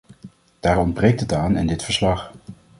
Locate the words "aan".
1.33-1.57